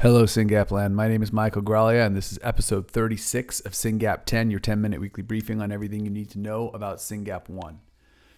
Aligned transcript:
Hello, 0.00 0.26
SYNGAP 0.26 0.70
Land. 0.70 0.94
My 0.94 1.08
name 1.08 1.24
is 1.24 1.32
Michael 1.32 1.60
Graglia, 1.60 2.06
and 2.06 2.16
this 2.16 2.30
is 2.30 2.38
episode 2.40 2.88
36 2.88 3.58
of 3.58 3.72
SYNGAP 3.72 4.26
10, 4.26 4.48
your 4.48 4.60
10 4.60 4.80
minute 4.80 5.00
weekly 5.00 5.24
briefing 5.24 5.60
on 5.60 5.72
everything 5.72 6.04
you 6.04 6.10
need 6.10 6.30
to 6.30 6.38
know 6.38 6.68
about 6.68 6.98
SYNGAP 6.98 7.48
1. 7.48 7.80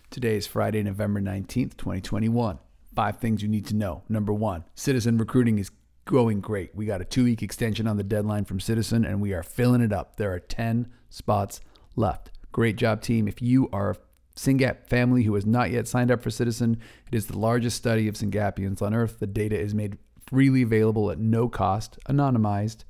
Today 0.09 0.39
is 0.39 0.47
Friday, 0.47 0.83
November 0.83 1.21
19th, 1.21 1.77
2021. 1.77 2.59
Five 2.97 3.19
things 3.19 3.43
you 3.43 3.49
need 3.49 3.67
to 3.67 3.75
know. 3.75 4.05
Number 4.09 4.33
one, 4.33 4.65
citizen 4.75 5.19
recruiting 5.19 5.59
is 5.59 5.71
going 6.07 6.41
great. 6.41 6.75
We 6.75 6.87
got 6.87 7.03
a 7.03 7.05
two 7.05 7.25
week 7.25 7.43
extension 7.43 7.87
on 7.87 7.99
the 7.99 8.05
deadline 8.05 8.47
from 8.47 8.59
Citizen, 8.59 9.05
and 9.05 9.21
we 9.21 9.35
are 9.35 9.43
filling 9.43 9.83
it 9.83 9.93
up. 9.93 10.17
There 10.17 10.33
are 10.33 10.41
10 10.41 10.89
spots 11.11 11.61
left. 11.95 12.31
Great 12.53 12.77
job, 12.77 13.03
team. 13.03 13.29
If 13.29 13.43
you 13.43 13.69
are 13.71 13.91
a 13.91 13.97
SYNGAP 14.35 14.89
family 14.89 15.25
who 15.25 15.35
has 15.35 15.45
not 15.45 15.71
yet 15.71 15.87
signed 15.87 16.11
up 16.11 16.23
for 16.23 16.31
Citizen, 16.31 16.81
it 17.13 17.15
is 17.15 17.27
the 17.27 17.39
largest 17.39 17.77
study 17.77 18.09
of 18.09 18.15
Syngapians 18.15 18.81
on 18.81 18.95
Earth. 18.95 19.19
The 19.19 19.27
data 19.27 19.61
is 19.61 19.75
made 19.75 19.99
freely 20.31 20.63
available 20.63 21.11
at 21.11 21.19
no 21.19 21.49
cost, 21.49 21.99
anonymized, 22.09 22.85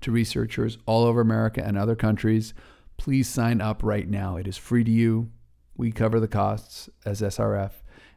to 0.00 0.10
researchers 0.10 0.78
all 0.86 1.04
over 1.04 1.20
America 1.20 1.62
and 1.62 1.76
other 1.76 1.94
countries. 1.94 2.54
Please 2.96 3.28
sign 3.28 3.60
up 3.60 3.82
right 3.82 4.08
now. 4.08 4.36
It 4.36 4.48
is 4.48 4.56
free 4.56 4.82
to 4.82 4.90
you. 4.90 5.30
We 5.76 5.92
cover 5.92 6.18
the 6.18 6.28
costs 6.28 6.88
as 7.04 7.20
SRF, 7.20 7.72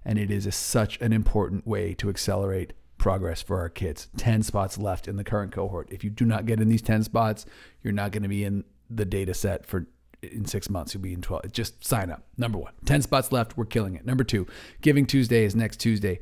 and 0.06 0.18
it 0.18 0.32
is 0.32 0.46
a, 0.46 0.52
such 0.52 1.00
an 1.02 1.12
important 1.12 1.68
way 1.68 1.94
to 1.96 2.10
accelerate 2.10 2.72
progress 2.98 3.42
for 3.42 3.60
our 3.60 3.70
kids. 3.70 4.08
10 4.16 4.44
spots 4.44 4.78
left 4.78 5.10
in 5.10 5.18
the 5.18 5.24
current 5.26 5.52
cohort. 5.52 5.90
If 5.92 6.06
you 6.06 6.10
do 6.10 6.26
not 6.26 6.46
get 6.46 6.62
in 6.62 6.70
these 6.70 6.82
10 6.82 7.04
spots, 7.04 7.46
you're 7.82 7.94
not 7.94 8.12
going 8.12 8.24
to 8.24 8.30
be 8.30 8.46
in 8.46 8.64
the 8.90 9.06
data 9.06 9.34
set 9.34 9.66
for 9.66 9.88
in 10.22 10.46
six 10.46 10.70
months. 10.70 10.94
You'll 10.94 11.04
be 11.04 11.14
in 11.14 11.22
12. 11.22 11.52
Just 11.52 11.86
sign 11.86 12.12
up. 12.12 12.24
Number 12.38 12.60
one, 12.60 12.74
10 12.86 13.02
spots 13.02 13.32
left. 13.32 13.58
We're 13.58 13.66
killing 13.66 13.96
it. 13.96 14.06
Number 14.06 14.24
two, 14.24 14.48
Giving 14.82 15.06
Tuesday 15.06 15.44
is 15.44 15.56
next 15.56 15.78
Tuesday 15.78 16.20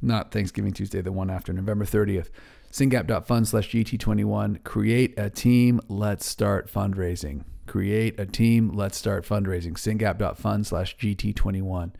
not 0.00 0.30
Thanksgiving 0.32 0.72
Tuesday, 0.72 1.00
the 1.00 1.12
one 1.12 1.30
after 1.30 1.52
November 1.52 1.84
30th. 1.84 2.30
Syngap.fund 2.70 3.48
slash 3.48 3.70
GT21. 3.70 4.62
Create 4.62 5.18
a 5.18 5.30
team. 5.30 5.80
Let's 5.88 6.26
start 6.26 6.70
fundraising. 6.72 7.44
Create 7.66 8.18
a 8.20 8.26
team. 8.26 8.70
Let's 8.70 8.98
start 8.98 9.24
fundraising. 9.26 9.72
Syngap.fund 9.72 10.66
slash 10.66 10.96
GT21. 10.96 11.92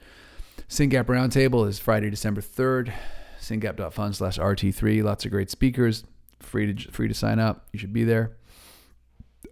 Syngap 0.68 1.04
Roundtable 1.04 1.66
is 1.66 1.78
Friday, 1.78 2.10
December 2.10 2.40
3rd. 2.40 2.92
Syngap.fund 3.40 4.16
slash 4.16 4.38
RT3. 4.38 5.02
Lots 5.02 5.24
of 5.24 5.30
great 5.30 5.50
speakers. 5.50 6.04
Free 6.40 6.74
to, 6.74 6.92
free 6.92 7.08
to 7.08 7.14
sign 7.14 7.38
up. 7.38 7.68
You 7.72 7.78
should 7.78 7.92
be 7.92 8.04
there. 8.04 8.36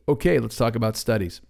Okay, 0.08 0.38
let's 0.38 0.56
talk 0.56 0.76
about 0.76 0.96
studies. 0.96 1.40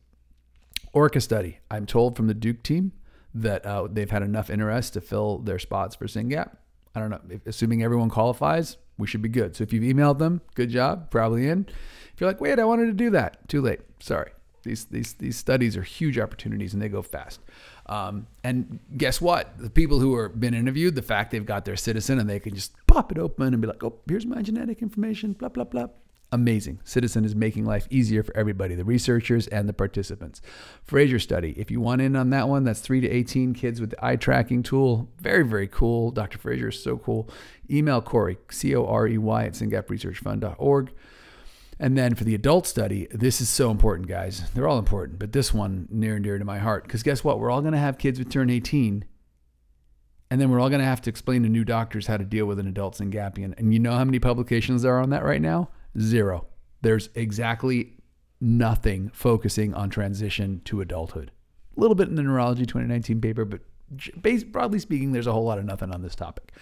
Orca 0.93 1.21
study. 1.21 1.59
I'm 1.71 1.85
told 1.85 2.17
from 2.17 2.27
the 2.27 2.35
Duke 2.35 2.63
team 2.63 2.93
that 3.35 3.67
uh, 3.67 3.87
they've 3.91 4.11
had 4.11 4.23
enough 4.23 4.49
interest 4.49 4.95
to 4.95 5.01
fill 5.01 5.39
their 5.39 5.59
spots 5.59 5.97
for 5.97 6.07
SYNGAP. 6.07 6.57
I 6.97 6.99
don't 6.99 7.11
know. 7.11 7.21
If, 7.29 7.47
assuming 7.47 7.83
everyone 7.83 8.09
qualifies, 8.09 8.79
we 8.97 9.07
should 9.07 9.21
be 9.21 9.29
good. 9.29 9.55
So 9.55 9.63
if 9.63 9.73
you've 9.73 9.85
emailed 9.85 10.19
them, 10.19 10.41
good 10.55 10.71
job, 10.71 11.11
probably 11.11 11.47
in. 11.47 11.67
If 12.15 12.21
you're 12.21 12.31
like, 12.31 12.41
wait, 12.41 12.59
I 12.59 12.65
wanted 12.65 12.87
to 12.87 12.93
do 12.93 13.11
that, 13.11 13.47
too 13.49 13.61
late. 13.61 13.81
Sorry. 14.01 14.31
These 14.63 14.87
these 14.87 15.13
these 15.13 15.37
studies 15.37 15.77
are 15.77 15.83
huge 15.83 16.19
opportunities 16.19 16.73
and 16.73 16.83
they 16.83 16.89
go 16.89 17.01
fast. 17.03 17.41
Um, 17.85 18.27
and 18.43 18.81
guess 18.97 19.21
what? 19.21 19.57
The 19.59 19.71
people 19.71 20.01
who 20.01 20.13
are 20.17 20.29
been 20.29 20.55
interviewed, 20.55 20.97
the 20.97 21.03
fact 21.03 21.31
they've 21.31 21.47
got 21.47 21.65
their 21.65 21.77
citizen 21.77 22.19
and 22.19 22.29
they 22.29 22.41
can 22.41 22.53
just 22.55 22.73
pop 22.89 23.13
it 23.13 23.19
open 23.19 23.53
and 23.53 23.61
be 23.61 23.69
like, 23.69 23.85
oh, 23.85 23.95
here's 24.09 24.27
my 24.27 24.43
genetic 24.43 24.83
information, 24.83 25.35
blah 25.35 25.51
blah 25.51 25.65
blah 25.65 25.87
amazing. 26.33 26.81
Citizen 26.85 27.25
is 27.25 27.35
making 27.35 27.65
life 27.65 27.87
easier 27.91 28.23
for 28.23 28.37
everybody, 28.37 28.75
the 28.75 28.85
researchers 28.85 29.47
and 29.49 29.69
the 29.69 29.73
participants. 29.73 30.41
Fraser 30.83 31.19
study, 31.19 31.55
if 31.57 31.71
you 31.71 31.81
want 31.81 32.01
in 32.01 32.17
on 32.17 32.31
that 32.31 32.49
one, 32.49 32.65
that's 32.65 32.81
3 32.81 33.01
to 33.01 33.09
18 33.09 33.55
kids 33.55 33.81
with 33.81 33.91
the 33.91 34.05
eye 34.05 34.17
tracking 34.17 34.63
tool. 34.63 35.09
Very, 35.21 35.45
very 35.45 35.69
cool. 35.69 36.11
Dr. 36.11 36.39
Fraser 36.39 36.69
is 36.69 36.83
so 36.83 36.99
cool. 36.99 37.29
Email 37.71 38.01
Corey, 38.01 38.39
C 38.51 38.75
O 38.75 38.85
R 38.87 39.07
E 39.07 39.19
Y, 39.19 39.45
at 39.45 39.53
syngapresearchfund.org. 39.53 40.93
And 41.79 41.97
then 41.97 42.15
for 42.15 42.25
the 42.25 42.35
adult 42.35 42.67
study, 42.67 43.07
this 43.11 43.41
is 43.41 43.51
so 43.51 43.71
important, 43.71 44.09
guys. 44.09 44.51
They're 44.55 44.67
all 44.67 44.79
important, 44.79 45.19
but 45.19 45.33
this 45.33 45.53
one 45.53 45.87
near 45.91 46.15
and 46.15 46.25
dear 46.25 46.39
to 46.39 46.45
my 46.45 46.59
heart. 46.59 46.85
Because 46.85 47.03
guess 47.03 47.23
what? 47.23 47.39
We're 47.39 47.51
all 47.51 47.61
going 47.61 47.75
to 47.75 47.79
have 47.79 47.99
kids 47.99 48.19
who 48.19 48.25
turn 48.25 48.49
18. 48.49 49.05
And 50.31 50.41
then 50.41 50.51
we're 50.51 50.59
all 50.59 50.71
going 50.71 50.81
to 50.81 50.87
have 50.87 51.03
to 51.03 51.11
explain 51.11 51.43
to 51.43 51.49
new 51.49 51.65
doctors 51.65 52.07
how 52.07 52.17
to 52.17 52.25
deal 52.25 52.47
with 52.47 52.59
an 52.59 52.67
adult 52.67 52.97
Syngapian. 52.97 53.57
And 53.59 53.73
you 53.73 53.79
know 53.79 53.93
how 53.93 54.05
many 54.05 54.19
publications 54.19 54.83
there 54.83 54.95
are 54.97 55.03
on 55.03 55.11
that 55.11 55.23
right 55.23 55.41
now? 55.41 55.69
Zero. 55.99 56.47
There's 56.83 57.09
exactly 57.15 57.97
nothing 58.41 59.11
focusing 59.13 59.75
on 59.75 59.91
transition 59.91 60.61
to 60.65 60.81
adulthood. 60.81 61.31
A 61.77 61.81
little 61.81 61.95
bit 61.95 62.09
in 62.09 62.17
the 62.17 62.23
Neurology 62.23 62.67
2019 62.67 63.21
paper, 63.21 63.45
but 63.45 63.61
broadly 64.53 64.79
speaking, 64.79 65.13
there's 65.13 65.27
a 65.27 65.33
whole 65.33 65.45
lot 65.45 65.59
of 65.59 65.65
nothing 65.65 65.93
on 65.93 66.03
this 66.03 66.15
topic. 66.15 66.53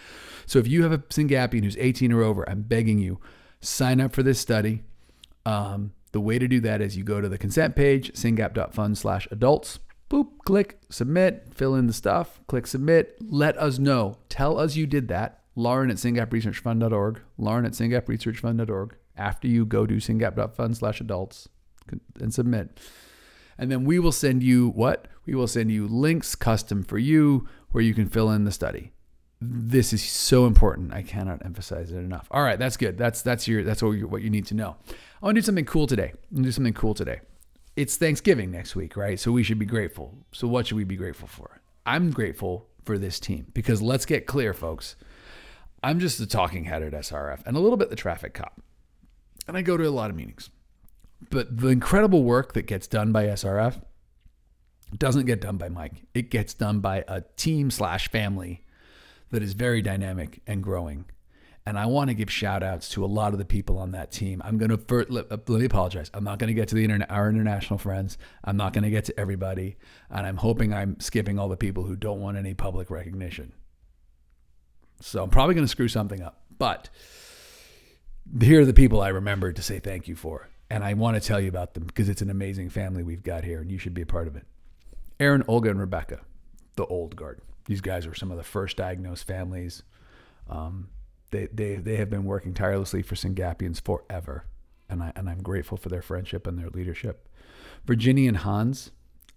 So 0.46 0.58
if 0.58 0.68
you 0.68 0.82
have 0.82 0.92
a 0.92 0.98
Syngapian 0.98 1.64
who's 1.64 1.76
18 1.76 2.12
or 2.12 2.22
over, 2.22 2.48
I'm 2.48 2.62
begging 2.62 2.98
you, 2.98 3.20
sign 3.60 4.00
up 4.00 4.12
for 4.12 4.22
this 4.22 4.38
study. 4.38 4.82
Um, 5.46 5.92
the 6.12 6.20
way 6.20 6.38
to 6.38 6.46
do 6.46 6.60
that 6.60 6.80
is 6.80 6.96
you 6.96 7.04
go 7.04 7.20
to 7.20 7.28
the 7.28 7.38
consent 7.38 7.76
page, 7.76 8.12
syngap.fund 8.12 8.96
slash 8.98 9.26
adults. 9.30 9.78
Boop, 10.10 10.28
click 10.44 10.78
submit, 10.90 11.48
fill 11.54 11.74
in 11.74 11.86
the 11.86 11.92
stuff, 11.92 12.40
click 12.46 12.66
submit. 12.66 13.16
Let 13.20 13.58
us 13.58 13.78
know. 13.78 14.18
Tell 14.28 14.58
us 14.58 14.76
you 14.76 14.86
did 14.86 15.08
that. 15.08 15.40
Lauren 15.56 15.90
at 15.90 15.96
syngapresearchfund.org. 15.96 17.20
Lauren 17.38 17.64
at 17.64 17.72
syngapresearchfund.org 17.72 18.96
after 19.16 19.46
you 19.48 19.64
go 19.64 19.86
to 19.86 19.94
syngap.fund 19.94 20.76
slash 20.76 21.00
adults 21.00 21.48
and 22.20 22.32
submit. 22.32 22.78
And 23.58 23.70
then 23.70 23.84
we 23.84 23.98
will 23.98 24.12
send 24.12 24.42
you 24.42 24.68
what? 24.70 25.06
We 25.26 25.34
will 25.34 25.46
send 25.46 25.70
you 25.70 25.86
links 25.86 26.34
custom 26.34 26.82
for 26.82 26.98
you 26.98 27.48
where 27.70 27.82
you 27.82 27.94
can 27.94 28.08
fill 28.08 28.30
in 28.30 28.44
the 28.44 28.52
study. 28.52 28.92
This 29.40 29.92
is 29.92 30.02
so 30.02 30.46
important. 30.46 30.92
I 30.92 31.02
cannot 31.02 31.44
emphasize 31.44 31.90
it 31.90 31.98
enough. 31.98 32.26
All 32.30 32.42
right, 32.42 32.58
that's 32.58 32.76
good. 32.76 32.96
That's 32.96 33.20
that's 33.20 33.46
your 33.46 33.62
that's 33.62 33.82
what 33.82 33.90
you, 33.92 34.08
what 34.08 34.22
you 34.22 34.30
need 34.30 34.46
to 34.46 34.54
know. 34.54 34.76
I 35.22 35.26
want 35.26 35.36
to 35.36 35.42
do 35.42 35.44
something 35.44 35.66
cool 35.66 35.86
today. 35.86 36.12
I'm 36.30 36.36
gonna 36.36 36.48
do 36.48 36.52
something 36.52 36.72
cool 36.72 36.94
today. 36.94 37.20
It's 37.76 37.96
Thanksgiving 37.96 38.50
next 38.50 38.74
week, 38.74 38.96
right? 38.96 39.18
So 39.18 39.32
we 39.32 39.42
should 39.42 39.58
be 39.58 39.66
grateful. 39.66 40.14
So 40.32 40.46
what 40.48 40.66
should 40.66 40.76
we 40.76 40.84
be 40.84 40.96
grateful 40.96 41.28
for? 41.28 41.60
I'm 41.84 42.10
grateful 42.10 42.68
for 42.84 42.96
this 42.96 43.20
team 43.20 43.46
because 43.52 43.82
let's 43.82 44.06
get 44.06 44.26
clear, 44.26 44.54
folks. 44.54 44.96
I'm 45.82 46.00
just 46.00 46.18
the 46.18 46.26
talking 46.26 46.64
head 46.64 46.82
at 46.82 46.92
SRF 46.92 47.40
and 47.44 47.56
a 47.56 47.60
little 47.60 47.76
bit 47.76 47.90
the 47.90 47.96
traffic 47.96 48.32
cop 48.32 48.62
and 49.46 49.56
I 49.56 49.62
go 49.62 49.76
to 49.76 49.84
a 49.84 49.90
lot 49.90 50.10
of 50.10 50.16
meetings. 50.16 50.50
But 51.30 51.58
the 51.58 51.68
incredible 51.68 52.24
work 52.24 52.52
that 52.54 52.66
gets 52.66 52.86
done 52.86 53.12
by 53.12 53.26
SRF 53.26 53.80
doesn't 54.96 55.26
get 55.26 55.40
done 55.40 55.56
by 55.56 55.68
Mike. 55.68 56.02
It 56.12 56.30
gets 56.30 56.54
done 56.54 56.80
by 56.80 57.04
a 57.08 57.22
team 57.36 57.70
slash 57.70 58.10
family 58.10 58.64
that 59.30 59.42
is 59.42 59.54
very 59.54 59.82
dynamic 59.82 60.40
and 60.46 60.62
growing. 60.62 61.06
And 61.66 61.78
I 61.78 61.86
want 61.86 62.08
to 62.10 62.14
give 62.14 62.30
shout 62.30 62.62
outs 62.62 62.90
to 62.90 63.04
a 63.04 63.06
lot 63.06 63.32
of 63.32 63.38
the 63.38 63.44
people 63.44 63.78
on 63.78 63.92
that 63.92 64.12
team. 64.12 64.42
I'm 64.44 64.58
going 64.58 64.68
to, 64.68 65.06
let, 65.08 65.32
uh, 65.32 65.38
let 65.48 65.60
me 65.60 65.64
apologize. 65.64 66.10
I'm 66.12 66.22
not 66.22 66.38
going 66.38 66.48
to 66.48 66.54
get 66.54 66.68
to 66.68 66.74
the 66.74 66.84
internet, 66.84 67.10
our 67.10 67.30
international 67.30 67.78
friends. 67.78 68.18
I'm 68.44 68.58
not 68.58 68.74
going 68.74 68.84
to 68.84 68.90
get 68.90 69.06
to 69.06 69.18
everybody. 69.18 69.76
And 70.10 70.26
I'm 70.26 70.36
hoping 70.36 70.74
I'm 70.74 71.00
skipping 71.00 71.38
all 71.38 71.48
the 71.48 71.56
people 71.56 71.84
who 71.84 71.96
don't 71.96 72.20
want 72.20 72.36
any 72.36 72.52
public 72.52 72.90
recognition. 72.90 73.54
So 75.00 75.22
I'm 75.22 75.30
probably 75.30 75.54
going 75.54 75.64
to 75.64 75.70
screw 75.70 75.88
something 75.88 76.20
up. 76.20 76.42
But 76.58 76.90
here 78.40 78.62
are 78.62 78.64
the 78.64 78.74
people 78.74 79.00
I 79.00 79.08
remember 79.08 79.52
to 79.52 79.62
say 79.62 79.78
thank 79.78 80.08
you 80.08 80.16
for. 80.16 80.48
And 80.70 80.82
I 80.82 80.94
want 80.94 81.20
to 81.20 81.26
tell 81.26 81.40
you 81.40 81.48
about 81.48 81.74
them 81.74 81.84
because 81.84 82.08
it's 82.08 82.22
an 82.22 82.30
amazing 82.30 82.70
family 82.70 83.02
we've 83.02 83.22
got 83.22 83.44
here 83.44 83.60
and 83.60 83.70
you 83.70 83.78
should 83.78 83.94
be 83.94 84.02
a 84.02 84.06
part 84.06 84.26
of 84.26 84.36
it. 84.36 84.46
Aaron, 85.20 85.44
Olga, 85.46 85.70
and 85.70 85.78
Rebecca, 85.78 86.20
the 86.76 86.86
old 86.86 87.16
guard. 87.16 87.40
These 87.66 87.80
guys 87.80 88.06
were 88.06 88.14
some 88.14 88.30
of 88.30 88.36
the 88.36 88.42
first 88.42 88.76
diagnosed 88.76 89.26
families. 89.26 89.82
Um, 90.48 90.88
they, 91.30 91.48
they, 91.52 91.76
they 91.76 91.96
have 91.96 92.10
been 92.10 92.24
working 92.24 92.54
tirelessly 92.54 93.02
for 93.02 93.14
Syngapians 93.14 93.80
forever. 93.80 94.46
And, 94.88 95.02
I, 95.02 95.12
and 95.16 95.28
I'm 95.28 95.42
grateful 95.42 95.78
for 95.78 95.88
their 95.88 96.02
friendship 96.02 96.46
and 96.46 96.58
their 96.58 96.70
leadership. 96.70 97.28
Virginia 97.84 98.28
and 98.28 98.38
Hans, 98.38 98.90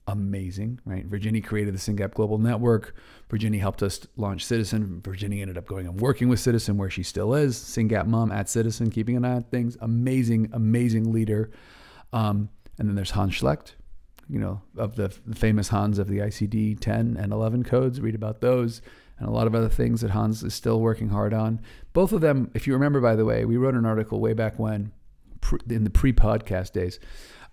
amazing, 0.07 0.79
right? 0.85 1.05
Virginia 1.05 1.41
created 1.41 1.73
the 1.73 1.79
SYNGAP 1.79 2.13
Global 2.13 2.37
Network. 2.37 2.95
Virginia 3.29 3.59
helped 3.59 3.83
us 3.83 4.07
launch 4.15 4.45
Citizen. 4.45 5.01
Virginia 5.03 5.41
ended 5.41 5.57
up 5.57 5.67
going 5.67 5.85
and 5.85 5.99
working 5.99 6.29
with 6.29 6.39
Citizen, 6.39 6.77
where 6.77 6.89
she 6.89 7.03
still 7.03 7.33
is. 7.33 7.57
SYNGAP 7.57 8.07
mom 8.07 8.31
at 8.31 8.49
Citizen, 8.49 8.89
keeping 8.89 9.17
an 9.17 9.25
eye 9.25 9.35
on 9.35 9.43
things. 9.43 9.77
Amazing, 9.81 10.49
amazing 10.53 11.11
leader. 11.11 11.51
Um, 12.13 12.49
and 12.79 12.87
then 12.87 12.95
there's 12.95 13.11
Hans 13.11 13.33
Schlecht, 13.33 13.73
you 14.29 14.39
know, 14.39 14.61
of 14.77 14.95
the, 14.95 15.13
the 15.25 15.35
famous 15.35 15.67
Hans 15.67 15.99
of 15.99 16.07
the 16.07 16.19
ICD 16.19 16.79
10 16.79 17.17
and 17.19 17.33
11 17.33 17.63
codes. 17.63 17.99
Read 17.99 18.15
about 18.15 18.39
those 18.39 18.81
and 19.19 19.27
a 19.27 19.31
lot 19.31 19.47
of 19.47 19.55
other 19.55 19.69
things 19.69 20.01
that 20.01 20.11
Hans 20.11 20.43
is 20.43 20.53
still 20.53 20.79
working 20.79 21.09
hard 21.09 21.33
on. 21.33 21.59
Both 21.93 22.13
of 22.13 22.21
them, 22.21 22.51
if 22.53 22.67
you 22.67 22.73
remember, 22.73 23.01
by 23.01 23.15
the 23.15 23.25
way, 23.25 23.45
we 23.45 23.57
wrote 23.57 23.73
an 23.73 23.85
article 23.85 24.19
way 24.19 24.33
back 24.33 24.59
when, 24.59 24.91
in 25.69 25.83
the 25.83 25.89
pre-podcast 25.89 26.71
days, 26.71 26.99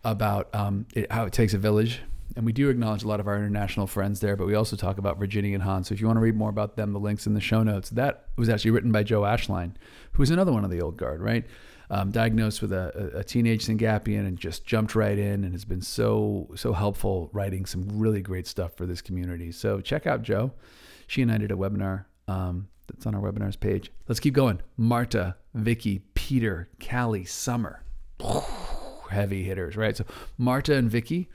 about 0.04 0.54
um, 0.54 0.86
it, 0.94 1.10
how 1.10 1.24
it 1.24 1.32
takes 1.32 1.54
a 1.54 1.58
village 1.58 2.02
and 2.36 2.44
we 2.44 2.52
do 2.52 2.68
acknowledge 2.68 3.04
a 3.04 3.08
lot 3.08 3.20
of 3.20 3.28
our 3.28 3.36
international 3.36 3.86
friends 3.86 4.20
there, 4.20 4.36
but 4.36 4.46
we 4.46 4.54
also 4.54 4.76
talk 4.76 4.98
about 4.98 5.18
Virginia 5.18 5.54
and 5.54 5.62
Hans. 5.62 5.88
So 5.88 5.94
if 5.94 6.00
you 6.00 6.06
want 6.06 6.16
to 6.16 6.22
read 6.22 6.34
more 6.34 6.50
about 6.50 6.76
them, 6.76 6.92
the 6.92 6.98
links 6.98 7.26
in 7.26 7.34
the 7.34 7.40
show 7.40 7.62
notes. 7.62 7.90
That 7.90 8.28
was 8.36 8.48
actually 8.48 8.72
written 8.72 8.92
by 8.92 9.02
Jo 9.04 9.22
Ashline, 9.22 9.74
who 10.12 10.22
is 10.22 10.30
another 10.30 10.52
one 10.52 10.64
of 10.64 10.70
the 10.70 10.80
old 10.80 10.96
guard, 10.96 11.20
right? 11.20 11.44
Um, 11.90 12.10
diagnosed 12.10 12.62
with 12.62 12.72
a, 12.72 13.12
a, 13.14 13.22
teenage 13.22 13.66
Syngapian 13.66 14.26
and 14.26 14.38
just 14.38 14.64
jumped 14.64 14.94
right 14.94 15.18
in 15.18 15.44
and 15.44 15.52
has 15.52 15.66
been 15.66 15.82
so 15.82 16.48
so 16.56 16.72
helpful 16.72 17.28
writing 17.34 17.66
some 17.66 17.86
really 17.92 18.22
great 18.22 18.46
stuff 18.46 18.74
for 18.74 18.86
this 18.86 19.02
community. 19.02 19.52
So 19.52 19.80
check 19.80 20.06
out 20.06 20.22
Joe. 20.22 20.52
She 21.06 21.20
and 21.20 21.30
I 21.30 21.36
did 21.36 21.52
a 21.52 21.56
webinar 21.56 22.06
um, 22.26 22.68
that's 22.86 23.06
on 23.06 23.14
our 23.14 23.20
webinars 23.20 23.60
page. 23.60 23.92
Let's 24.08 24.18
keep 24.18 24.32
going. 24.32 24.60
Marta, 24.78 25.36
Vicky, 25.52 26.00
Peter, 26.14 26.70
Callie, 26.80 27.26
Summer. 27.26 27.82
Heavy 29.10 29.42
hitters, 29.42 29.76
right? 29.76 29.94
So 29.94 30.06
Marta 30.38 30.74
and 30.74 30.90
Vicky. 30.90 31.28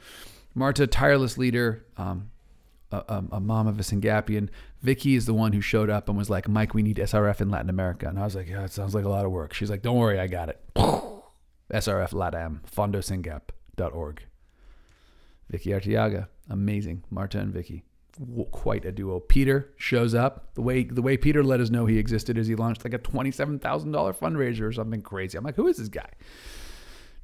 Marta, 0.56 0.88
tireless 0.88 1.38
leader, 1.38 1.86
um, 1.98 2.32
a, 2.92 3.24
a, 3.32 3.40
mom 3.40 3.68
of 3.68 3.80
a 3.80 3.84
Syngapian. 3.84 4.50
Vicky 4.82 5.16
is 5.16 5.26
the 5.26 5.34
one 5.34 5.54
who 5.54 5.62
showed 5.62 5.90
up 5.90 6.10
and 6.10 6.18
was 6.18 6.30
like, 6.30 6.48
Mike, 6.48 6.74
we 6.74 6.82
need 6.82 6.98
SRF 6.98 7.42
in 7.42 7.50
Latin 7.50 7.70
America. 7.70 8.08
And 8.08 8.20
I 8.20 8.26
was 8.26 8.36
like, 8.36 8.50
yeah, 8.50 8.64
it 8.64 8.72
sounds 8.72 8.96
like 8.96 9.06
a 9.06 9.10
lot 9.10 9.26
of 9.26 9.32
work. 9.32 9.54
She's 9.54 9.70
like, 9.70 9.82
don't 9.82 9.98
worry, 9.98 10.20
I 10.20 10.28
got 10.28 10.50
it. 10.50 10.60
SRF 10.76 12.12
Latam, 12.12 12.62
fondosingap.org. 12.70 14.24
Vicky 15.50 15.70
Artiaga, 15.70 16.28
amazing. 16.50 17.04
Marta 17.10 17.40
and 17.40 17.54
Vicky, 17.54 17.84
quite 18.52 18.86
a 18.86 18.92
duo. 18.92 19.20
Peter 19.20 19.74
shows 19.78 20.14
up. 20.14 20.54
The 20.54 20.62
way 20.62 20.84
the 20.84 21.02
way 21.02 21.18
Peter 21.18 21.44
let 21.44 21.60
us 21.60 21.70
know 21.70 21.86
he 21.86 21.98
existed 21.98 22.38
is 22.38 22.48
he 22.48 22.56
launched 22.56 22.84
like 22.84 22.94
a 22.94 23.00
twenty-seven 23.00 23.60
thousand 23.60 23.92
dollar 23.92 24.14
fundraiser 24.14 24.62
or 24.62 24.72
something 24.72 25.02
crazy. 25.02 25.38
I'm 25.38 25.44
like, 25.44 25.56
who 25.56 25.68
is 25.68 25.78
this 25.78 25.90
guy? 25.90 26.10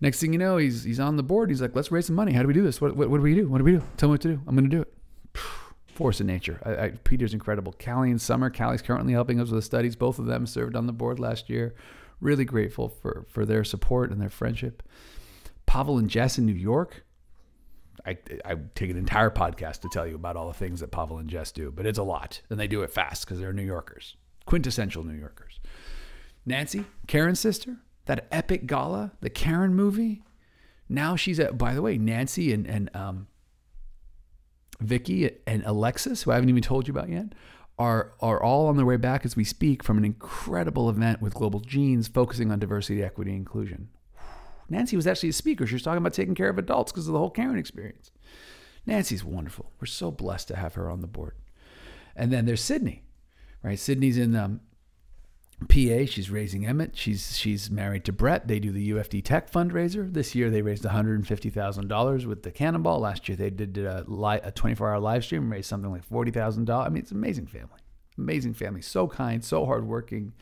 Next 0.01 0.19
thing 0.19 0.33
you 0.33 0.39
know, 0.39 0.57
he's 0.57 0.83
he's 0.83 0.99
on 0.99 1.15
the 1.15 1.23
board. 1.23 1.49
He's 1.49 1.61
like, 1.61 1.75
let's 1.75 1.91
raise 1.91 2.07
some 2.07 2.15
money. 2.15 2.33
How 2.33 2.41
do 2.41 2.47
we 2.47 2.53
do 2.53 2.63
this? 2.63 2.81
What 2.81 2.95
what, 2.95 3.09
what 3.09 3.17
do 3.17 3.23
we 3.23 3.35
do? 3.35 3.47
What 3.47 3.59
do 3.59 3.63
we 3.63 3.71
do? 3.71 3.83
Tell 3.97 4.09
me 4.09 4.13
what 4.13 4.21
to 4.21 4.27
do. 4.29 4.41
I'm 4.47 4.55
going 4.55 4.69
to 4.69 4.75
do 4.75 4.81
it. 4.81 4.93
Force 5.87 6.19
of 6.19 6.25
nature. 6.25 6.59
I, 6.65 6.85
I, 6.85 6.89
Peter's 7.03 7.33
incredible. 7.33 7.73
Callie 7.73 8.11
and 8.11 8.21
Summer. 8.21 8.49
Callie's 8.49 8.81
currently 8.81 9.13
helping 9.13 9.39
us 9.39 9.49
with 9.49 9.59
the 9.59 9.65
studies. 9.65 9.95
Both 9.95 10.19
of 10.19 10.25
them 10.25 10.45
served 10.45 10.75
on 10.75 10.87
the 10.87 10.93
board 10.93 11.19
last 11.19 11.49
year. 11.49 11.73
Really 12.19 12.45
grateful 12.45 12.89
for 12.89 13.25
for 13.29 13.45
their 13.45 13.63
support 13.63 14.11
and 14.11 14.21
their 14.21 14.29
friendship. 14.29 14.83
Pavel 15.65 15.97
and 15.97 16.09
Jess 16.09 16.37
in 16.37 16.45
New 16.45 16.53
York. 16.53 17.05
I, 18.05 18.17
I 18.43 18.55
take 18.75 18.91
an 18.91 18.97
entire 18.97 19.31
podcast 19.31 19.81
to 19.81 19.89
tell 19.89 20.05
you 20.05 20.15
about 20.15 20.35
all 20.35 20.47
the 20.47 20.53
things 20.53 20.81
that 20.81 20.91
Pavel 20.91 21.17
and 21.17 21.29
Jess 21.29 21.51
do, 21.51 21.71
but 21.71 21.85
it's 21.85 21.97
a 21.97 22.03
lot. 22.03 22.41
And 22.49 22.59
they 22.59 22.67
do 22.67 22.83
it 22.83 22.91
fast 22.91 23.25
because 23.25 23.39
they're 23.39 23.53
New 23.53 23.63
Yorkers, 23.63 24.15
quintessential 24.45 25.03
New 25.03 25.17
Yorkers. 25.17 25.59
Nancy, 26.45 26.85
Karen's 27.07 27.39
sister, 27.39 27.77
that 28.05 28.27
epic 28.31 28.67
gala, 28.67 29.11
the 29.21 29.29
Karen 29.29 29.73
movie. 29.73 30.23
Now 30.87 31.15
she's 31.15 31.39
at, 31.39 31.57
by 31.57 31.73
the 31.73 31.81
way, 31.81 31.97
Nancy 31.97 32.53
and, 32.53 32.67
and 32.67 32.95
um, 32.95 33.27
Vicky 34.79 35.29
and 35.47 35.63
Alexis, 35.65 36.23
who 36.23 36.31
I 36.31 36.35
haven't 36.35 36.49
even 36.49 36.61
told 36.61 36.87
you 36.87 36.93
about 36.93 37.09
yet, 37.09 37.33
are, 37.77 38.13
are 38.21 38.41
all 38.41 38.67
on 38.67 38.77
their 38.77 38.85
way 38.85 38.97
back 38.97 39.25
as 39.25 39.35
we 39.35 39.43
speak 39.43 39.83
from 39.83 39.97
an 39.97 40.05
incredible 40.05 40.89
event 40.89 41.21
with 41.21 41.33
Global 41.33 41.59
Genes 41.59 42.07
focusing 42.07 42.51
on 42.51 42.59
diversity, 42.59 43.03
equity, 43.03 43.33
inclusion. 43.35 43.89
Nancy 44.69 44.95
was 44.95 45.07
actually 45.07 45.29
a 45.29 45.33
speaker. 45.33 45.65
She 45.65 45.75
was 45.75 45.83
talking 45.83 45.97
about 45.97 46.13
taking 46.13 46.35
care 46.35 46.49
of 46.49 46.57
adults 46.57 46.91
because 46.91 47.07
of 47.07 47.13
the 47.13 47.19
whole 47.19 47.31
Karen 47.31 47.57
experience. 47.57 48.11
Nancy's 48.85 49.23
wonderful. 49.23 49.71
We're 49.79 49.87
so 49.87 50.11
blessed 50.11 50.47
to 50.49 50.55
have 50.55 50.75
her 50.75 50.89
on 50.89 51.01
the 51.01 51.07
board. 51.07 51.33
And 52.15 52.31
then 52.31 52.45
there's 52.45 52.61
Sydney, 52.61 53.03
right? 53.63 53.79
Sydney's 53.79 54.17
in 54.17 54.35
um, 54.35 54.61
PA. 55.61 56.05
She's 56.05 56.29
raising 56.29 56.65
Emmett. 56.65 56.97
She's 56.97 57.37
she's 57.37 57.71
married 57.71 58.03
to 58.05 58.11
Brett. 58.11 58.47
They 58.47 58.59
do 58.59 58.71
the 58.71 58.91
UFD 58.91 59.23
Tech 59.23 59.49
fundraiser. 59.51 60.11
This 60.11 60.35
year 60.35 60.49
they 60.49 60.61
raised 60.61 60.83
$150,000 60.83 62.25
with 62.25 62.43
the 62.43 62.51
Cannonball. 62.51 62.99
Last 62.99 63.29
year 63.29 63.35
they 63.37 63.49
did 63.49 63.77
a, 63.77 64.03
li- 64.07 64.41
a 64.43 64.51
24-hour 64.51 64.99
live 64.99 65.23
stream, 65.23 65.51
raised 65.51 65.69
something 65.69 65.91
like 65.91 66.07
$40,000. 66.07 66.85
I 66.85 66.89
mean, 66.89 67.01
it's 67.01 67.11
an 67.11 67.17
amazing 67.17 67.47
family. 67.47 67.79
Amazing 68.17 68.53
family. 68.53 68.81
So 68.81 69.07
kind, 69.07 69.43
so 69.43 69.65
hardworking 69.65 70.33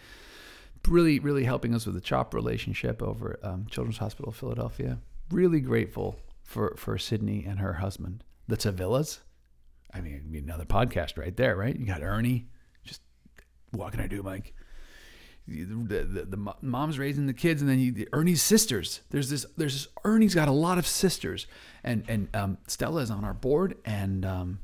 really, 0.88 1.20
really 1.20 1.44
helping 1.44 1.74
us 1.74 1.86
with 1.86 1.96
the 1.96 2.02
CHOP 2.02 2.34
relationship 2.34 3.02
over 3.02 3.40
at 3.42 3.50
um, 3.50 3.68
Children's 3.70 3.98
Hospital 4.00 4.30
of 4.30 4.36
Philadelphia. 4.36 5.00
Really 5.32 5.62
grateful 5.62 6.20
for, 6.44 6.76
for 6.78 6.98
Sydney 6.98 7.46
and 7.48 7.60
her 7.60 7.74
husband. 7.74 8.24
The 8.48 8.58
Tavillas. 8.58 9.20
I 9.94 10.02
mean, 10.02 10.44
another 10.44 10.66
podcast 10.66 11.18
right 11.18 11.36
there, 11.36 11.56
right? 11.56 11.78
You 11.78 11.86
got 11.86 12.02
Ernie. 12.02 12.48
Just 12.84 13.02
what 13.72 13.92
can 13.92 14.02
I 14.02 14.08
do, 14.08 14.24
Mike? 14.24 14.54
The, 15.46 16.04
the, 16.04 16.26
the, 16.26 16.54
mom's 16.62 16.98
raising 16.98 17.28
the 17.28 17.34
kids, 17.34 17.62
and 17.62 17.70
then 17.70 17.80
you, 17.80 18.08
Ernie's 18.14 18.42
sisters. 18.42 19.02
There's 19.10 19.30
this. 19.30 19.46
There's 19.58 19.74
this. 19.74 19.88
Ernie's 20.06 20.34
got 20.34 20.48
a 20.48 20.54
lot 20.54 20.78
of 20.78 20.88
sisters, 20.88 21.48
and 21.84 22.06
and 22.08 22.34
um, 22.34 22.58
Stella 22.68 23.02
is 23.02 23.12
on 23.12 23.26
our 23.26 23.34
board, 23.34 23.76
and 23.84 24.26
um, 24.26 24.60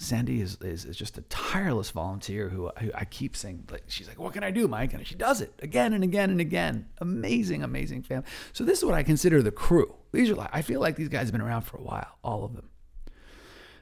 Sandy 0.00 0.40
is, 0.40 0.56
is, 0.62 0.86
is 0.86 0.96
just 0.96 1.18
a 1.18 1.22
tireless 1.22 1.90
volunteer 1.90 2.48
who, 2.48 2.70
who, 2.78 2.90
I 2.94 3.04
keep 3.04 3.36
saying, 3.36 3.68
like, 3.70 3.84
she's 3.88 4.08
like, 4.08 4.18
what 4.18 4.32
can 4.32 4.42
I 4.42 4.50
do, 4.50 4.66
Mike? 4.66 4.94
And 4.94 5.06
she 5.06 5.14
does 5.14 5.42
it 5.42 5.52
again 5.62 5.92
and 5.92 6.02
again 6.02 6.30
and 6.30 6.40
again. 6.40 6.86
Amazing, 6.98 7.62
amazing 7.62 8.02
family. 8.02 8.24
So 8.54 8.64
this 8.64 8.78
is 8.78 8.84
what 8.86 8.94
I 8.94 9.02
consider 9.02 9.42
the 9.42 9.50
crew. 9.50 9.94
These 10.12 10.30
are 10.30 10.36
like, 10.36 10.48
I 10.54 10.62
feel 10.62 10.80
like 10.80 10.96
these 10.96 11.10
guys 11.10 11.24
have 11.24 11.32
been 11.32 11.42
around 11.42 11.62
for 11.62 11.76
a 11.76 11.82
while, 11.82 12.16
all 12.24 12.44
of 12.44 12.56
them. 12.56 12.70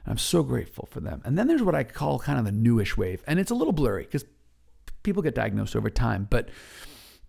I'm 0.05 0.17
so 0.17 0.43
grateful 0.43 0.89
for 0.91 0.99
them. 0.99 1.21
And 1.23 1.37
then 1.37 1.47
there's 1.47 1.63
what 1.63 1.73
I 1.73 1.85
call 1.85 2.19
kind 2.19 2.37
of 2.37 2.43
the 2.43 2.51
newish 2.51 2.97
wave. 2.97 3.23
And 3.25 3.39
it's 3.39 3.51
a 3.51 3.55
little 3.55 3.73
blurry 3.73 4.03
because 4.03 4.25
people 5.03 5.21
get 5.21 5.35
diagnosed 5.35 5.75
over 5.75 5.89
time. 5.89 6.27
But 6.29 6.49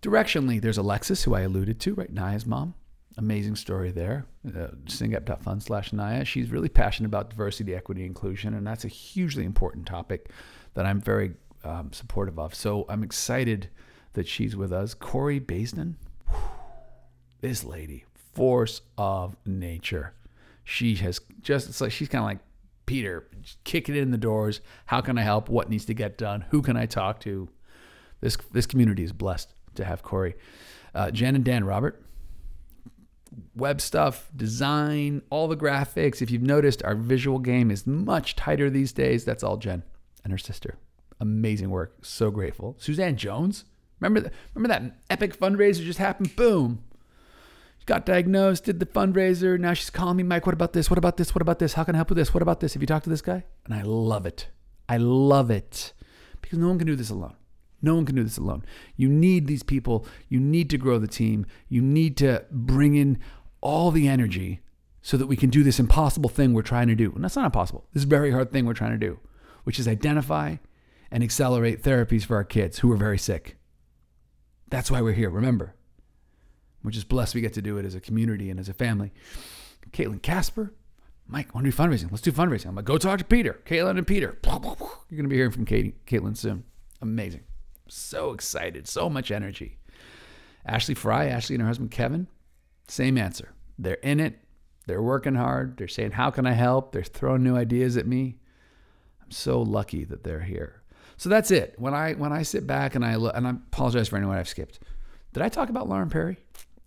directionally, 0.01 0.61
there's 0.61 0.77
Alexis, 0.77 1.23
who 1.23 1.35
I 1.35 1.41
alluded 1.41 1.79
to, 1.81 1.93
right? 1.93 2.11
Naya's 2.11 2.45
mom 2.45 2.75
amazing 3.17 3.55
story 3.55 3.91
there. 3.91 4.25
Uh, 4.47 4.67
Syngap.fund 4.85 5.63
slash 5.63 5.93
Naya. 5.93 6.25
She's 6.25 6.49
really 6.49 6.69
passionate 6.69 7.07
about 7.07 7.29
diversity, 7.29 7.75
equity, 7.75 8.05
inclusion, 8.05 8.53
and 8.53 8.65
that's 8.65 8.85
a 8.85 8.89
hugely 8.89 9.45
important 9.45 9.85
topic 9.85 10.29
that 10.73 10.85
I'm 10.85 11.01
very 11.01 11.33
um, 11.63 11.91
supportive 11.91 12.39
of. 12.39 12.55
So 12.55 12.85
I'm 12.89 13.03
excited 13.03 13.69
that 14.13 14.27
she's 14.27 14.55
with 14.55 14.71
us. 14.71 14.93
Corey 14.93 15.39
Baisden, 15.39 15.95
this 17.41 17.63
lady, 17.63 18.05
force 18.33 18.81
of 18.97 19.35
nature. 19.45 20.13
She 20.63 20.95
has 20.95 21.19
just, 21.41 21.69
it's 21.69 21.81
like 21.81 21.91
she's 21.91 22.07
kind 22.07 22.23
of 22.23 22.27
like 22.27 22.39
Peter, 22.85 23.27
kicking 23.63 23.95
it 23.95 24.01
in 24.01 24.11
the 24.11 24.17
doors. 24.17 24.61
How 24.85 25.01
can 25.01 25.17
I 25.17 25.23
help? 25.23 25.49
What 25.49 25.69
needs 25.69 25.85
to 25.85 25.93
get 25.93 26.17
done? 26.17 26.45
Who 26.49 26.61
can 26.61 26.77
I 26.77 26.85
talk 26.85 27.19
to? 27.21 27.49
This, 28.21 28.37
this 28.51 28.65
community 28.65 29.03
is 29.03 29.11
blessed 29.11 29.53
to 29.75 29.85
have 29.85 30.03
Corey. 30.03 30.35
Uh, 30.93 31.11
Jen 31.11 31.35
and 31.35 31.43
Dan 31.43 31.63
Robert, 31.63 32.03
web 33.55 33.81
stuff, 33.81 34.29
design, 34.35 35.21
all 35.29 35.47
the 35.47 35.57
graphics. 35.57 36.21
If 36.21 36.31
you've 36.31 36.41
noticed, 36.41 36.83
our 36.83 36.95
visual 36.95 37.39
game 37.39 37.71
is 37.71 37.87
much 37.87 38.35
tighter 38.35 38.69
these 38.69 38.93
days. 38.93 39.25
That's 39.25 39.43
all 39.43 39.57
Jen 39.57 39.83
and 40.23 40.31
her 40.31 40.37
sister. 40.37 40.77
Amazing 41.19 41.69
work. 41.69 41.97
So 42.01 42.31
grateful. 42.31 42.75
Suzanne 42.79 43.15
Jones. 43.15 43.65
Remember? 43.99 44.31
Remember 44.53 44.73
that 44.73 44.97
epic 45.09 45.37
fundraiser 45.37 45.83
just 45.83 45.99
happened? 45.99 46.35
Boom. 46.35 46.83
She 47.77 47.85
got 47.85 48.05
diagnosed, 48.05 48.65
did 48.65 48.79
the 48.79 48.85
fundraiser. 48.85 49.59
Now 49.59 49.73
she's 49.73 49.89
calling 49.89 50.17
me, 50.17 50.23
Mike. 50.23 50.45
What 50.45 50.53
about 50.53 50.73
this? 50.73 50.89
What 50.89 50.97
about 50.97 51.17
this? 51.17 51.33
What 51.33 51.41
about 51.41 51.59
this? 51.59 51.73
How 51.73 51.83
can 51.83 51.95
I 51.95 51.99
help 51.99 52.09
with 52.09 52.17
this? 52.17 52.33
What 52.33 52.43
about 52.43 52.59
this? 52.59 52.73
Have 52.73 52.81
you 52.81 52.87
talked 52.87 53.05
to 53.05 53.09
this 53.09 53.21
guy? 53.21 53.43
And 53.65 53.73
I 53.73 53.81
love 53.83 54.25
it. 54.25 54.49
I 54.89 54.97
love 54.97 55.49
it 55.49 55.93
because 56.41 56.59
no 56.59 56.67
one 56.67 56.77
can 56.77 56.87
do 56.87 56.95
this 56.95 57.09
alone. 57.09 57.35
No 57.81 57.95
one 57.95 58.05
can 58.05 58.15
do 58.15 58.23
this 58.23 58.37
alone. 58.37 58.63
You 58.95 59.09
need 59.09 59.47
these 59.47 59.63
people. 59.63 60.05
You 60.29 60.39
need 60.39 60.69
to 60.69 60.77
grow 60.77 60.99
the 60.99 61.07
team. 61.07 61.45
You 61.67 61.81
need 61.81 62.17
to 62.17 62.45
bring 62.51 62.95
in 62.95 63.19
all 63.61 63.91
the 63.91 64.07
energy 64.07 64.61
so 65.01 65.17
that 65.17 65.27
we 65.27 65.35
can 65.35 65.49
do 65.49 65.63
this 65.63 65.79
impossible 65.79 66.29
thing 66.29 66.53
we're 66.53 66.61
trying 66.61 66.87
to 66.87 66.95
do. 66.95 67.11
And 67.13 67.23
that's 67.23 67.35
not 67.35 67.45
impossible. 67.45 67.85
This 67.93 68.03
very 68.03 68.31
hard 68.31 68.51
thing 68.51 68.65
we're 68.65 68.73
trying 68.73 68.91
to 68.91 68.97
do, 68.97 69.19
which 69.63 69.79
is 69.79 69.87
identify 69.87 70.57
and 71.09 71.23
accelerate 71.23 71.81
therapies 71.81 72.23
for 72.23 72.35
our 72.35 72.43
kids 72.43 72.79
who 72.79 72.91
are 72.91 72.97
very 72.97 73.17
sick. 73.17 73.57
That's 74.69 74.91
why 74.91 75.01
we're 75.01 75.13
here. 75.13 75.29
Remember, 75.29 75.75
we're 76.83 76.91
just 76.91 77.09
blessed 77.09 77.35
we 77.35 77.41
get 77.41 77.53
to 77.53 77.61
do 77.61 77.77
it 77.77 77.85
as 77.85 77.95
a 77.95 77.99
community 77.99 78.49
and 78.49 78.59
as 78.59 78.69
a 78.69 78.73
family. 78.73 79.11
Caitlin 79.91 80.21
Casper, 80.21 80.73
Mike, 81.27 81.53
want 81.53 81.65
to 81.65 81.71
do 81.71 81.77
fundraising? 81.77 82.11
Let's 82.11 82.21
do 82.21 82.31
fundraising. 82.31 82.67
I'm 82.67 82.75
like, 82.75 82.85
go 82.85 82.97
talk 82.97 83.17
to 83.19 83.25
Peter, 83.25 83.59
Caitlin 83.65 83.97
and 83.97 84.07
Peter. 84.07 84.37
You're 84.43 84.61
going 84.61 85.23
to 85.23 85.27
be 85.27 85.35
hearing 85.35 85.51
from 85.51 85.65
Caitlin 85.65 86.37
soon. 86.37 86.63
Amazing. 87.01 87.41
So 87.91 88.31
excited. 88.31 88.87
So 88.87 89.09
much 89.09 89.31
energy. 89.31 89.77
Ashley 90.65 90.95
Fry, 90.95 91.25
Ashley 91.25 91.55
and 91.55 91.61
her 91.61 91.67
husband 91.67 91.91
Kevin, 91.91 92.27
same 92.87 93.17
answer. 93.17 93.53
They're 93.77 93.95
in 93.95 94.21
it. 94.21 94.39
They're 94.87 95.01
working 95.01 95.35
hard. 95.35 95.75
They're 95.77 95.87
saying, 95.87 96.11
How 96.11 96.31
can 96.31 96.45
I 96.45 96.53
help? 96.53 96.93
They're 96.93 97.03
throwing 97.03 97.43
new 97.43 97.57
ideas 97.57 97.97
at 97.97 98.07
me. 98.07 98.37
I'm 99.21 99.31
so 99.31 99.61
lucky 99.61 100.05
that 100.05 100.23
they're 100.23 100.39
here. 100.39 100.81
So 101.17 101.27
that's 101.27 101.51
it. 101.51 101.75
When 101.77 101.93
I 101.93 102.13
when 102.13 102.31
I 102.31 102.43
sit 102.43 102.65
back 102.65 102.95
and 102.95 103.03
I 103.03 103.15
look, 103.15 103.35
and 103.35 103.45
I 103.45 103.51
apologize 103.51 104.07
for 104.07 104.15
anyone 104.15 104.37
I've 104.37 104.47
skipped. 104.47 104.79
Did 105.33 105.43
I 105.43 105.49
talk 105.49 105.69
about 105.69 105.89
Lauren 105.89 106.09
Perry? 106.09 106.37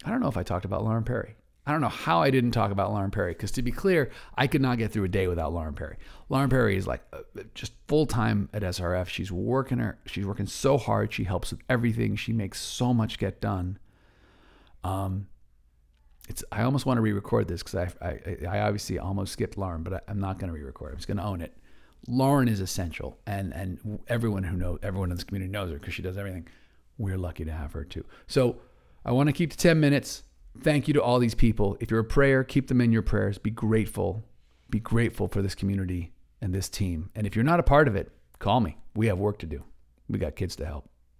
I 0.05 0.11
don't 0.11 0.21
know 0.21 0.29
if 0.29 0.37
I 0.37 0.43
talked 0.43 0.65
about 0.65 0.85
Lauren 0.85 1.05
Perry. 1.05 1.37
I 1.67 1.73
don't 1.73 1.81
know 1.81 1.89
how 1.89 2.21
I 2.21 2.31
didn't 2.31 2.51
talk 2.51 2.71
about 2.71 2.93
Lauren 2.93 3.11
Perry 3.11 3.33
because 3.33 3.51
to 3.53 3.63
be 3.63 3.73
clear, 3.73 4.11
I 4.37 4.47
could 4.47 4.61
not 4.61 4.77
get 4.77 4.93
through 4.93 5.05
a 5.05 5.09
day 5.09 5.29
without 5.29 5.53
Lauren 5.53 5.75
Perry. 5.75 5.97
Lauren 6.29 6.51
Perry 6.51 6.77
is 6.77 6.87
like 6.87 7.03
uh, 7.13 7.21
just 7.55 7.73
full 7.89 8.05
time 8.05 8.51
at 8.53 8.63
SRF. 8.63 9.09
She's 9.09 9.33
working 9.33 9.79
her. 9.79 9.99
She's 10.05 10.27
working 10.27 10.47
so 10.47 10.77
hard. 10.77 11.13
She 11.13 11.25
helps 11.25 11.53
with 11.53 11.61
everything. 11.71 12.17
She 12.17 12.35
makes 12.35 12.61
so 12.61 12.93
much 12.93 13.19
get 13.19 13.41
done. 13.41 13.79
Um, 14.83 15.29
it's 16.29 16.45
I 16.53 16.63
almost 16.63 16.85
want 16.85 16.99
to 16.99 17.03
re-record 17.03 17.49
this 17.49 17.63
because 17.63 17.93
I, 18.01 18.07
I 18.07 18.59
I 18.59 18.61
obviously 18.61 18.99
almost 18.99 19.33
skipped 19.33 19.57
Lauren, 19.57 19.83
but 19.83 19.95
I, 19.95 20.11
am 20.11 20.21
not 20.21 20.39
going 20.39 20.49
to 20.49 20.55
re-record. 20.55 20.93
I'm 20.93 20.97
just 20.97 21.09
going 21.09 21.19
to 21.19 21.25
own 21.25 21.41
it. 21.41 21.57
Lauren 22.07 22.49
is 22.49 22.61
essential, 22.61 23.19
and 23.27 23.55
and 23.55 24.01
everyone 24.09 24.43
who 24.43 24.57
knows 24.57 24.79
everyone 24.83 25.11
in 25.11 25.17
this 25.17 25.25
community 25.25 25.51
knows 25.51 25.71
her 25.71 25.79
because 25.79 25.95
she 25.95 26.03
does 26.03 26.19
everything. 26.19 26.47
We're 26.99 27.17
lucky 27.17 27.47
to 27.47 27.53
have 27.53 27.73
her 27.73 27.85
too. 27.85 28.05
So 28.27 28.59
I 29.05 29.13
want 29.13 29.29
to 29.29 29.33
keep 29.33 29.51
to 29.51 29.57
10 29.57 29.81
minutes. 29.81 30.23
Thank 30.61 30.89
you 30.89 30.95
to 30.95 31.03
all 31.03 31.19
these 31.19 31.35
people. 31.35 31.77
If 31.81 31.91
you're 31.91 32.01
a 32.01 32.05
prayer, 32.05 32.45
keep 32.45 32.69
them 32.69 32.81
in 32.81 32.93
your 32.93 33.03
prayers. 33.03 33.39
Be 33.39 33.51
grateful. 33.51 34.25
Be 34.71 34.81
grateful 34.81 35.29
for 35.29 35.43
this 35.43 35.55
community 35.55 36.13
and 36.41 36.55
this 36.55 36.69
team. 36.69 37.11
And 37.15 37.27
if 37.27 37.35
you're 37.35 37.45
not 37.45 37.61
a 37.61 37.65
part 37.65 37.89
of 37.89 37.97
it, 37.97 38.13
call 38.39 38.61
me. 38.61 38.79
We 38.95 39.09
have 39.09 39.19
work 39.19 39.39
to 39.41 39.47
do. 39.47 39.65
We 40.09 40.19
got 40.19 40.37
kids 40.37 40.57
to 40.57 40.67
help. 40.67 40.89